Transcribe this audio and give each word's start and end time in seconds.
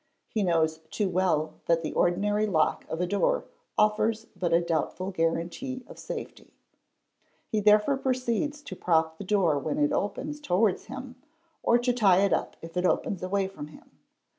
He 0.29 0.41
knows 0.41 0.79
too 0.89 1.07
well 1.09 1.59
that 1.67 1.83
the 1.83 1.93
ordinary 1.93 2.47
lock 2.47 2.85
of 2.89 3.01
a 3.01 3.05
door 3.05 3.45
offers 3.77 4.25
but 4.35 4.51
a 4.51 4.59
doubtful 4.59 5.11
guarantee 5.11 5.83
of 5.85 5.99
safety. 5.99 6.55
He 7.47 7.59
therefore 7.59 7.97
proceeds 7.97 8.63
to 8.63 8.75
prop 8.75 9.05
up 9.05 9.17
the 9.19 9.23
door 9.23 9.59
when 9.59 9.77
it 9.77 9.93
opens 9.93 10.39
towards 10.39 10.85
him 10.85 11.17
or 11.61 11.77
to 11.77 11.93
tie 11.93 12.21
it 12.25 12.33
up 12.33 12.55
if 12.63 12.75
it 12.75 12.83
opens 12.87 13.21
away 13.21 13.47
from 13.47 13.67
I 13.69 13.73
im. 13.73 13.91